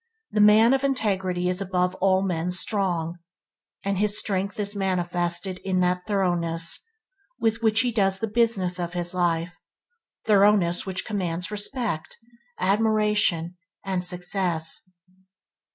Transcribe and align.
The 0.31 0.41
man 0.41 0.73
of 0.73 0.83
integrity 0.83 1.47
is 1.47 1.61
above 1.61 1.93
all 2.01 2.23
men 2.23 2.51
strong, 2.51 3.19
and 3.83 3.99
his 3.99 4.17
strength 4.17 4.59
is 4.59 4.75
manifested 4.75 5.59
in 5.59 5.79
that 5.81 6.05
thoroughness 6.07 6.79
with 7.39 7.61
which 7.61 7.81
he 7.81 7.91
does 7.91 8.17
the 8.17 8.25
business 8.25 8.79
of 8.79 8.93
his 8.93 9.13
life; 9.13 9.59
thoroughness 10.25 10.87
which 10.87 11.05
commands 11.05 11.51
respect, 11.51 12.17
admiration, 12.57 13.57
and 13.85 14.03
success. 14.03 14.89